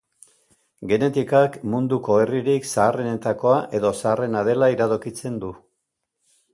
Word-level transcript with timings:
Genetikak 0.91 1.59
munduko 1.75 2.17
herririk 2.23 2.67
zaharrenetakoa 2.71 3.61
edo 3.81 3.95
zaharrena 4.03 4.45
dela 4.53 4.75
iradokitzen 4.79 5.41
du. 5.47 5.57